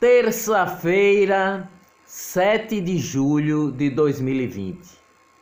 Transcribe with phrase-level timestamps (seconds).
[0.00, 1.68] Terça-feira,
[2.04, 4.78] 7 de julho de 2020.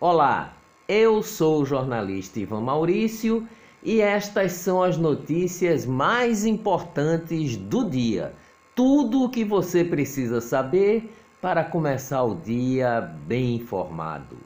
[0.01, 0.55] Olá,
[0.89, 3.47] eu sou o jornalista Ivan Maurício
[3.83, 8.33] e estas são as notícias mais importantes do dia.
[8.75, 14.39] Tudo o que você precisa saber para começar o dia bem informado.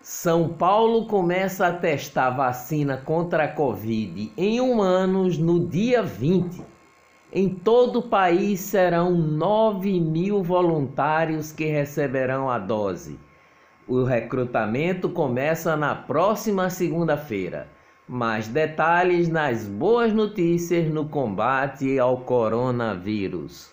[0.00, 6.75] São Paulo começa a testar vacina contra a Covid em humanos no dia 20.
[7.38, 13.18] Em todo o país serão 9 mil voluntários que receberão a dose.
[13.86, 17.68] O recrutamento começa na próxima segunda-feira.
[18.08, 23.70] Mais detalhes nas boas notícias no combate ao coronavírus.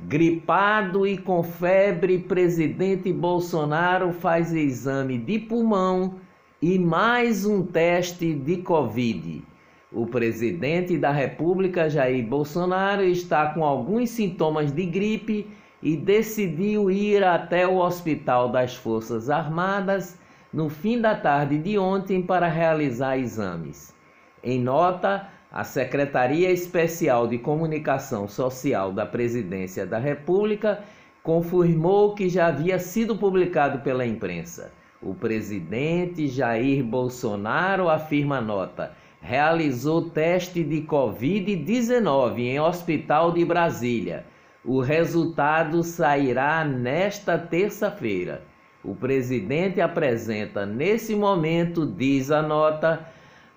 [0.00, 6.16] Gripado e com febre, presidente Bolsonaro faz exame de pulmão
[6.60, 9.53] e mais um teste de Covid.
[9.94, 15.48] O presidente da República, Jair Bolsonaro, está com alguns sintomas de gripe
[15.80, 20.18] e decidiu ir até o Hospital das Forças Armadas
[20.52, 23.94] no fim da tarde de ontem para realizar exames.
[24.42, 30.80] Em nota, a Secretaria Especial de Comunicação Social da Presidência da República
[31.22, 34.72] confirmou que já havia sido publicado pela imprensa.
[35.00, 38.92] O presidente Jair Bolsonaro afirma nota
[39.24, 44.26] realizou teste de Covid-19 em hospital de Brasília.
[44.62, 48.42] O resultado sairá nesta terça-feira.
[48.84, 53.08] O presidente apresenta nesse momento, diz a nota,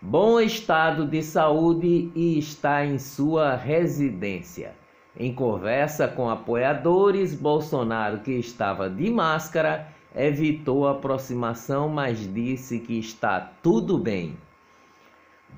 [0.02, 4.72] bom estado de saúde e está em sua residência.
[5.20, 12.98] Em conversa com apoiadores, Bolsonaro, que estava de máscara, evitou a aproximação, mas disse que
[12.98, 14.38] está tudo bem.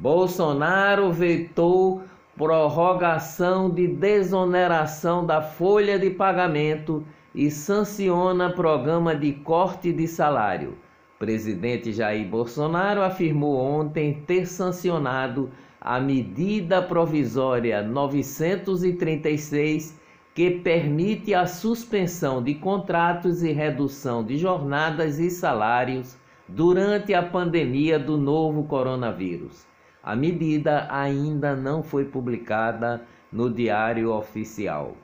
[0.02, 2.02] Bolsonaro vetou
[2.38, 7.06] prorrogação de desoneração da folha de pagamento
[7.36, 10.78] e sanciona programa de corte de salário.
[11.20, 15.50] Presidente Jair Bolsonaro afirmou ontem ter sancionado
[15.82, 20.00] a medida provisória 936
[20.34, 26.16] que permite a suspensão de contratos e redução de jornadas e salários
[26.48, 29.68] durante a pandemia do novo coronavírus.
[30.10, 34.98] A medida ainda não foi publicada no Diário Oficial.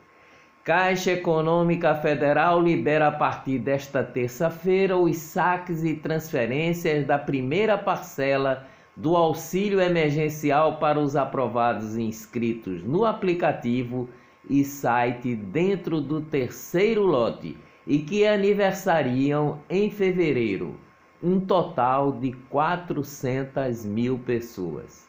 [0.63, 8.65] Caixa Econômica Federal libera a partir desta terça-feira os saques e transferências da primeira parcela
[8.95, 14.09] do auxílio emergencial para os aprovados inscritos no aplicativo
[14.49, 17.55] e site dentro do terceiro lote
[17.85, 20.83] e que aniversariam em fevereiro
[21.25, 25.08] um total de 400 mil pessoas.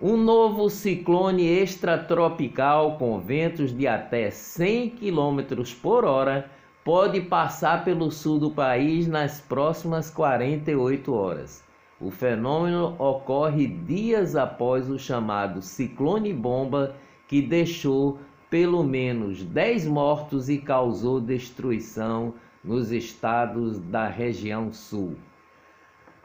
[0.00, 6.48] Um novo ciclone extratropical com ventos de até 100 km por hora
[6.84, 11.64] pode passar pelo sul do país nas próximas 48 horas.
[12.00, 16.94] O fenômeno ocorre dias após o chamado ciclone bomba,
[17.26, 22.32] que deixou pelo menos 10 mortos e causou destruição
[22.62, 25.16] nos estados da região sul.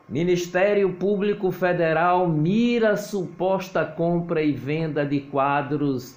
[0.09, 6.15] Ministério Público Federal mira suposta compra e venda de quadros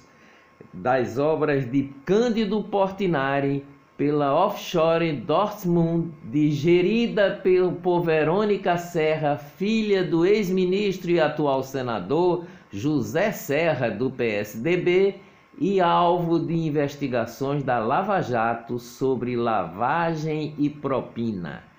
[0.73, 3.65] das obras de Cândido Portinari
[3.97, 7.41] pela offshore Dortmund, gerida
[7.83, 15.15] por Verônica Serra, filha do ex-ministro e atual senador José Serra, do PSDB,
[15.59, 21.70] e alvo de investigações da Lava Jato sobre lavagem e propina.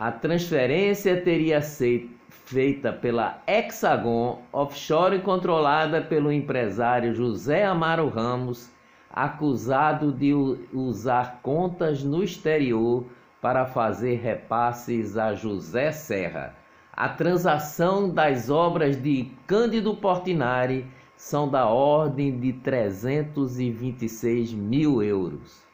[0.00, 8.70] A transferência teria sido feita pela Hexagon Offshore controlada pelo empresário José Amaro Ramos,
[9.10, 10.32] acusado de
[10.72, 13.04] usar contas no exterior
[13.42, 16.54] para fazer repasses a José Serra.
[16.94, 25.68] A transação das obras de Cândido Portinari são da ordem de 326 mil euros.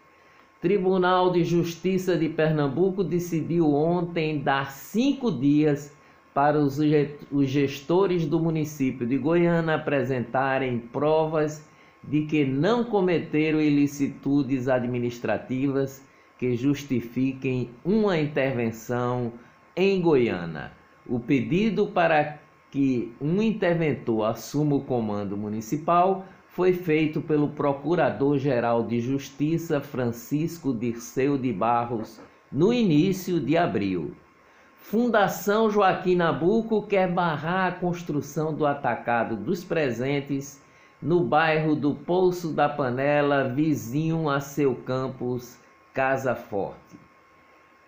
[0.66, 5.94] Tribunal de Justiça de Pernambuco decidiu ontem dar cinco dias
[6.34, 6.80] para os
[7.48, 11.64] gestores do município de Goiânia apresentarem provas
[12.02, 16.04] de que não cometeram ilicitudes administrativas
[16.36, 19.34] que justifiquem uma intervenção
[19.76, 20.72] em Goiânia.
[21.06, 22.40] O pedido para
[22.72, 26.26] que um interventor assuma o comando municipal
[26.56, 32.19] foi feito pelo Procurador-Geral de Justiça Francisco Dirceu de Barros
[32.50, 34.17] no início de abril.
[34.75, 40.58] Fundação Joaquim Nabuco quer barrar a construção do atacado dos presentes
[41.03, 45.58] no bairro do Poço da Panela, vizinho a seu campus
[45.93, 46.97] Casa Forte.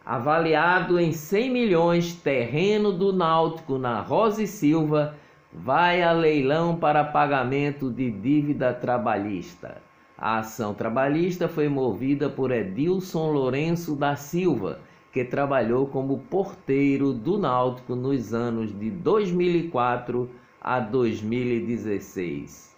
[0.05, 5.15] Avaliado em 100 milhões, terreno do Náutico na Rosa e Silva
[5.53, 9.81] vai a leilão para pagamento de dívida trabalhista.
[10.17, 14.81] A ação trabalhista foi movida por Edilson Lourenço da Silva,
[15.13, 20.29] que trabalhou como porteiro do Náutico nos anos de 2004
[20.61, 22.77] a 2016.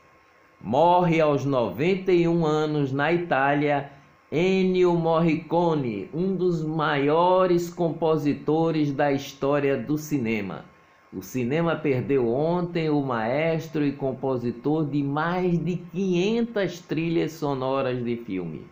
[0.61, 3.91] Morre aos 91 anos na Itália
[4.31, 10.70] Ennio Morricone, um dos maiores compositores da história do cinema.
[11.13, 18.17] O cinema perdeu ontem o maestro e compositor de mais de 500 trilhas sonoras de
[18.17, 18.65] filme.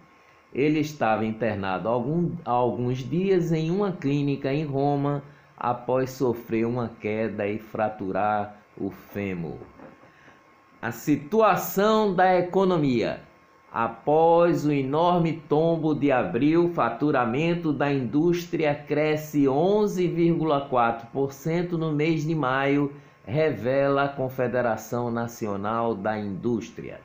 [0.55, 5.23] Ele estava internado algum, há alguns dias em uma clínica em Roma
[5.57, 9.59] após sofrer uma queda e fraturar o fêmur.
[10.81, 13.21] A situação da economia.
[13.73, 22.91] Após o enorme tombo de abril, faturamento da indústria cresce 11,4% no mês de maio,
[23.27, 26.99] revela a Confederação Nacional da Indústria.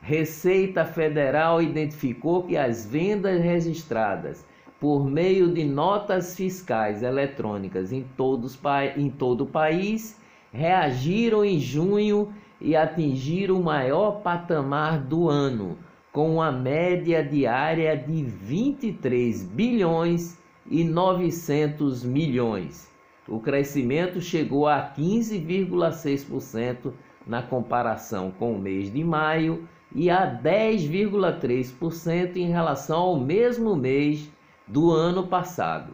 [0.00, 4.46] Receita Federal identificou que as vendas registradas
[4.78, 8.56] por meio de notas fiscais eletrônicas em, todos,
[8.96, 10.16] em todo o país
[10.52, 15.76] reagiram em junho e atingiram o maior patamar do ano,
[16.16, 22.90] com uma média diária de 23 bilhões e 900 milhões.
[23.28, 26.94] O crescimento chegou a 15,6%
[27.26, 34.32] na comparação com o mês de maio e a 10,3% em relação ao mesmo mês
[34.66, 35.92] do ano passado.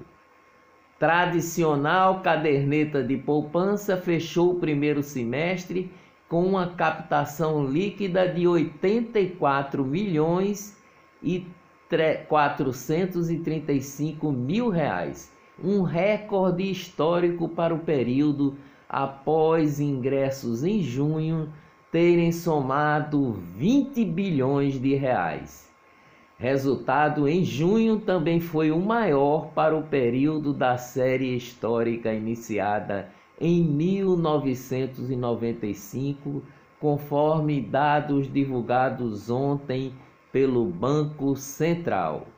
[1.00, 5.90] Tradicional caderneta de poupança fechou o primeiro semestre
[6.32, 10.74] com uma captação líquida de 84 milhões
[11.22, 11.46] e
[12.26, 15.30] 435 mil reais,
[15.62, 18.56] um recorde histórico para o período
[18.88, 21.52] após ingressos em junho
[21.90, 25.70] terem somado 20 bilhões de reais.
[26.38, 33.10] Resultado em junho também foi o maior para o período da série histórica iniciada
[33.42, 36.42] em 1995,
[36.78, 39.92] conforme dados divulgados ontem
[40.30, 42.28] pelo Banco Central.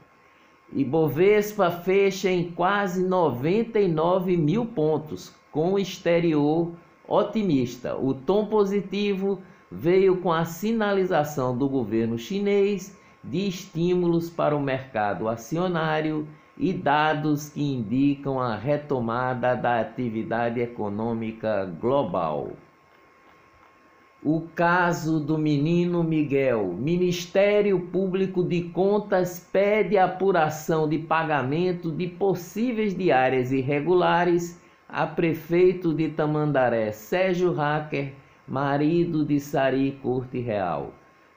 [0.72, 6.72] Ibovespa fecha em quase 99 mil pontos, com exterior
[7.06, 7.94] otimista.
[7.94, 15.28] O tom positivo veio com a sinalização do governo chinês de estímulos para o mercado
[15.28, 22.52] acionário e dados que indicam a retomada da atividade econômica global.
[24.22, 26.72] O caso do menino Miguel.
[26.72, 34.58] Ministério Público de Contas pede apuração de pagamento de possíveis diárias irregulares
[34.88, 38.14] a prefeito de Tamandaré, Sérgio Hacker,
[38.46, 40.94] marido de Sari Corte Real.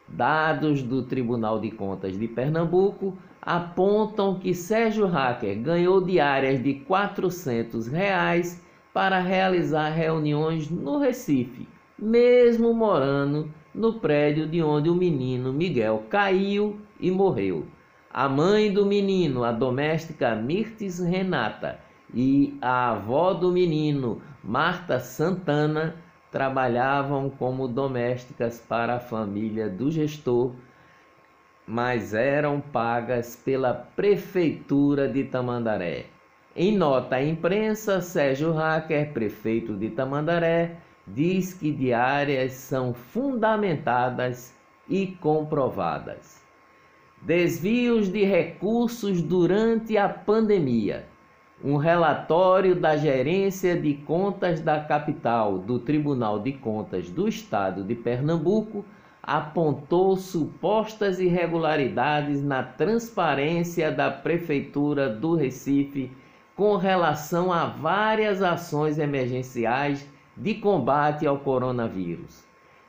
[0.08, 3.18] Dados do Tribunal de Contas de Pernambuco
[3.48, 8.62] apontam que Sérgio Hacker ganhou diárias de 400 reais
[8.94, 11.66] para realizar reuniões no Recife,
[11.98, 17.66] mesmo morando no prédio de onde o menino Miguel caiu e morreu.
[18.12, 21.80] A mãe do menino, a doméstica Mirtes Renata,
[22.14, 25.96] e a avó do menino, Marta Santana,
[26.30, 30.54] trabalhavam como domésticas para a família do gestor,
[31.68, 36.06] mas eram pagas pela prefeitura de Tamandaré.
[36.56, 44.56] Em nota à imprensa, Sérgio Hacker, prefeito de Tamandaré, diz que diárias são fundamentadas
[44.90, 46.42] e comprovadas.
[47.22, 51.06] Desvios de recursos durante a pandemia
[51.64, 57.96] um relatório da Gerência de Contas da Capital do Tribunal de Contas do Estado de
[57.96, 58.86] Pernambuco
[59.28, 66.10] apontou supostas irregularidades na transparência da Prefeitura do Recife
[66.56, 70.08] com relação a várias ações emergenciais
[70.38, 72.46] de combate ao coronavírus.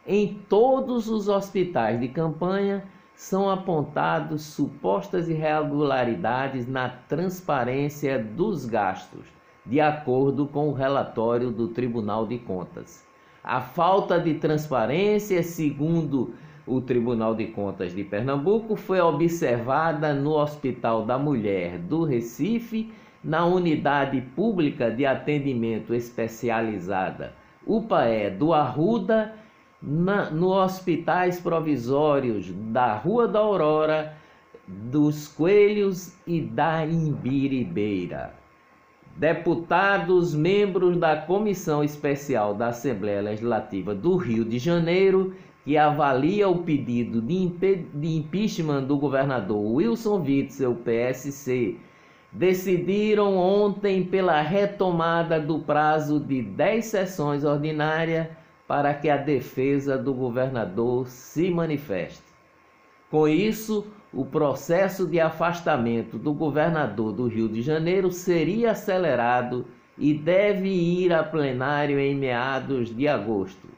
[0.06, 2.84] Em todos os hospitais de campanha,
[3.16, 9.26] são apontados supostas irregularidades na transparência dos gastos,
[9.66, 13.07] de acordo com o relatório do Tribunal de Contas.
[13.48, 16.34] A falta de transparência, segundo
[16.66, 22.92] o Tribunal de Contas de Pernambuco, foi observada no Hospital da Mulher do Recife,
[23.24, 27.32] na Unidade Pública de Atendimento Especializada
[27.66, 29.32] UPAE do Arruda
[29.80, 34.14] na, no hospitais provisórios da Rua da Aurora,
[34.66, 38.37] dos Coelhos e da Imbiribeira.
[39.18, 45.34] Deputados, membros da Comissão Especial da Assembleia Legislativa do Rio de Janeiro,
[45.64, 47.34] que avalia o pedido de,
[48.16, 51.74] impeachment do governador Wilson Witzel, PSC,
[52.30, 58.28] decidiram ontem pela retomada do prazo de 10 sessões ordinárias
[58.68, 62.22] para que a defesa do governador se manifeste.
[63.10, 69.66] Com isso, o processo de afastamento do governador do Rio de Janeiro seria acelerado
[69.98, 73.68] e deve ir a plenário em meados de agosto.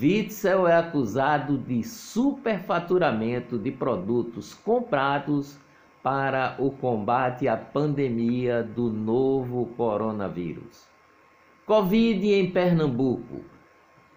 [0.00, 5.58] Witzel é acusado de superfaturamento de produtos comprados
[6.02, 10.88] para o combate à pandemia do novo coronavírus.
[11.66, 13.42] Covid em Pernambuco.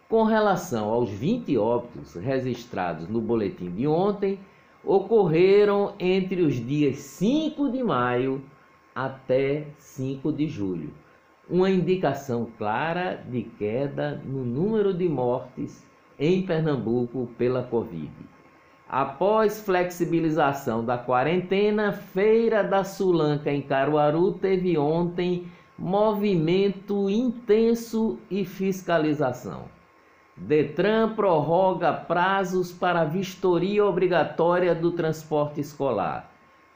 [0.09, 4.37] Com relação aos 20 óbitos registrados no boletim de ontem,
[4.83, 8.43] ocorreram entre os dias 5 de maio
[8.95, 10.93] até 5 de julho,
[11.49, 15.85] uma indicação clara de queda no número de mortes
[16.17, 18.11] em Pernambuco pela Covid.
[18.87, 25.47] Após flexibilização da quarentena, Feira da Sulanca em Caruaru teve ontem
[25.77, 29.65] movimento intenso e fiscalização.
[30.37, 36.34] Detran prorroga prazos para vistoria obrigatória do transporte escolar.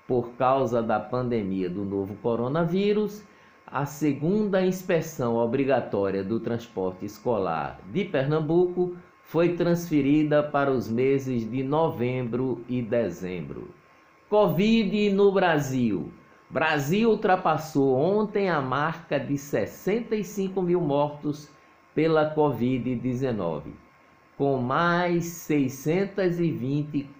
[0.09, 3.23] Por causa da pandemia do novo coronavírus,
[3.67, 11.61] a segunda inspeção obrigatória do transporte escolar de Pernambuco foi transferida para os meses de
[11.61, 13.67] novembro e dezembro.
[14.27, 16.11] Covid no Brasil.
[16.49, 21.51] Brasil ultrapassou ontem a marca de 65 mil mortos
[21.93, 23.61] pela Covid-19,
[24.35, 27.18] com mais 620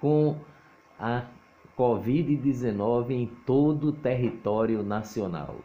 [0.03, 0.35] com
[0.99, 1.23] a
[1.77, 5.55] Covid-19 em todo o território nacional.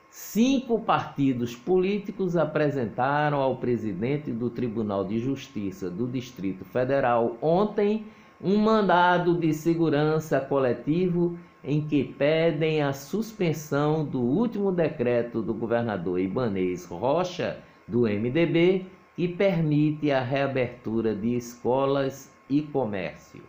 [0.09, 8.05] Cinco partidos políticos apresentaram ao presidente do Tribunal de Justiça do Distrito Federal ontem
[8.41, 16.19] um mandado de segurança coletivo em que pedem a suspensão do último decreto do governador
[16.19, 18.85] Ibanês Rocha, do MDB,
[19.15, 23.41] que permite a reabertura de escolas e comércio.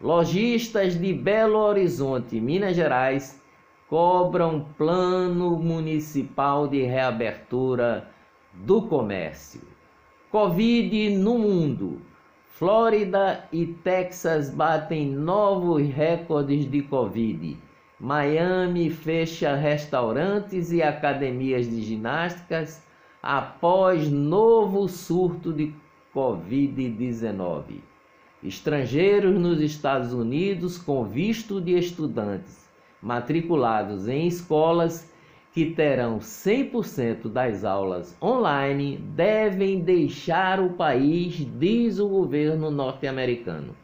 [0.00, 3.40] Lojistas de Belo Horizonte, Minas Gerais,
[3.88, 8.10] cobram plano municipal de reabertura
[8.52, 9.62] do comércio.
[10.30, 12.02] Covid no mundo.
[12.44, 17.56] Flórida e Texas batem novos recordes de Covid.
[17.98, 22.82] Miami fecha restaurantes e academias de ginásticas
[23.22, 25.72] após novo surto de
[26.14, 27.80] Covid-19.
[28.44, 32.67] Estrangeiros nos Estados Unidos com visto de estudantes
[33.02, 35.12] matriculados em escolas
[35.52, 43.74] que terão 100% das aulas online devem deixar o país, diz o governo norte-americano.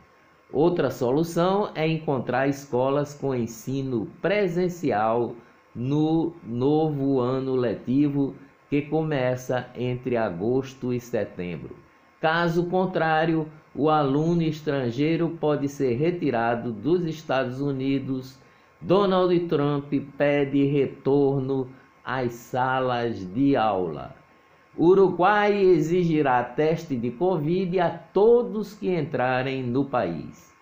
[0.53, 5.35] Outra solução é encontrar escolas com ensino presencial
[5.75, 8.37] no novo ano letivo
[8.71, 11.77] que começa entre agosto e setembro.
[12.21, 18.39] Caso contrário, o aluno estrangeiro pode ser retirado dos Estados Unidos
[18.87, 21.71] Donald Trump pede retorno
[22.05, 24.15] às salas de aula.
[24.77, 30.53] Uruguai exigirá teste de Covid a todos que entrarem no país.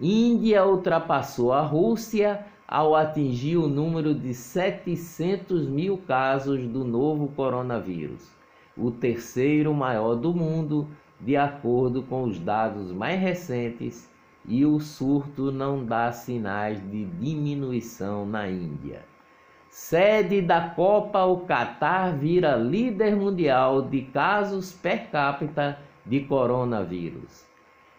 [0.00, 8.34] Índia ultrapassou a Rússia ao atingir o número de 700 mil casos do novo coronavírus,
[8.74, 10.88] o terceiro maior do mundo,
[11.20, 14.08] de acordo com os dados mais recentes
[14.48, 19.02] e o surto não dá sinais de diminuição na Índia.
[19.68, 27.46] Sede da Copa, o Catar vira líder mundial de casos per capita de coronavírus.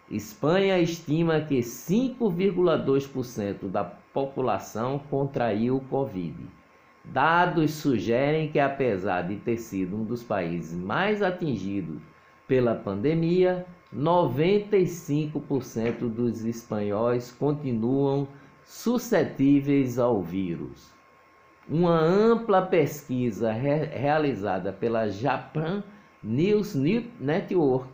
[0.09, 6.35] Espanha estima que 5,2% da população contraiu o Covid.
[7.05, 12.01] Dados sugerem que, apesar de ter sido um dos países mais atingidos
[12.47, 18.27] pela pandemia, 95% dos espanhóis continuam
[18.63, 20.93] suscetíveis ao vírus.
[21.67, 25.83] Uma ampla pesquisa re realizada pela Japan
[26.23, 26.75] News
[27.19, 27.89] Network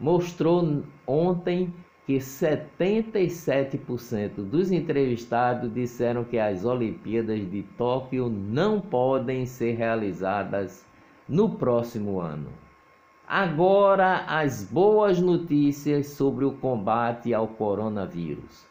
[0.00, 1.74] mostrou ontem
[2.06, 10.86] que 77% dos entrevistados disseram que as Olimpíadas de Tóquio não podem ser realizadas
[11.28, 12.48] no próximo ano.
[13.30, 18.64] Agora, as boas notícias sobre o combate ao coronavírus.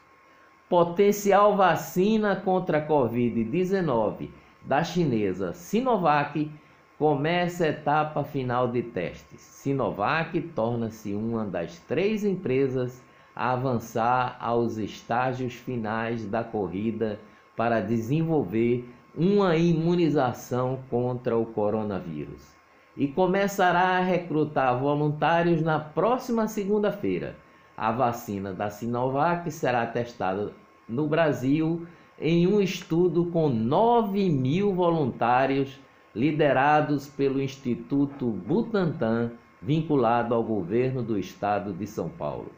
[0.67, 4.29] Potencial vacina contra a Covid-19
[4.65, 6.49] da chinesa Sinovac
[6.97, 9.41] começa a etapa final de testes.
[9.41, 12.99] Sinovac torna-se uma das três empresas
[13.35, 17.19] a avançar aos estágios finais da corrida
[17.55, 22.56] para desenvolver uma imunização contra o coronavírus
[22.97, 27.35] e começará a recrutar voluntários na próxima segunda-feira.
[27.77, 30.51] A vacina da Sinovac será testada
[30.89, 31.85] no Brasil
[32.19, 35.79] em um estudo com 9 mil voluntários
[36.15, 39.31] liderados pelo Instituto Butantan,
[39.61, 42.51] vinculado ao governo do estado de São Paulo.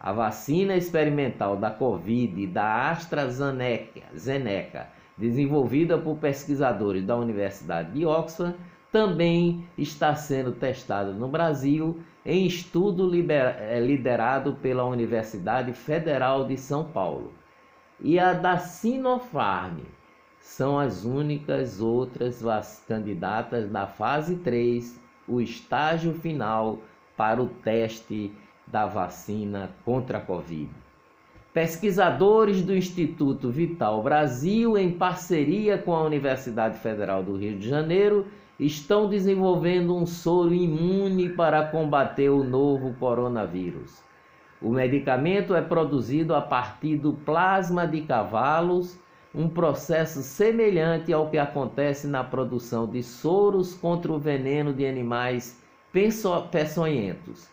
[0.00, 8.56] A vacina experimental da Covid da AstraZeneca, desenvolvida por pesquisadores da Universidade de Oxford,
[8.96, 16.82] também está sendo testada no Brasil em estudo eh, liderado pela Universidade Federal de São
[16.82, 17.30] Paulo.
[18.00, 19.80] E a da Sinopharm
[20.40, 22.42] são as únicas outras
[22.88, 26.78] candidatas da fase 3, o estágio final
[27.18, 28.32] para o teste
[28.66, 30.70] da vacina contra a Covid.
[31.52, 38.26] Pesquisadores do Instituto Vital Brasil, em parceria com a Universidade Federal do Rio de Janeiro,
[38.58, 44.02] estão desenvolvendo um soro imune para combater o novo coronavírus.
[44.60, 48.98] O medicamento é produzido a partir do plasma de cavalos,
[49.34, 55.60] um processo semelhante ao que acontece na produção de soros contra o veneno de animais
[56.50, 57.50] peçonhentos,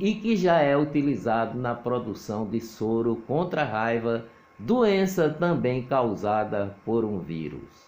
[0.00, 6.76] e que já é utilizado na produção de soro contra a raiva, doença também causada
[6.84, 7.87] por um vírus.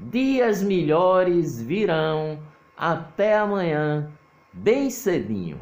[0.00, 2.38] Dias melhores virão.
[2.76, 4.10] Até amanhã,
[4.52, 5.58] bem cedinho.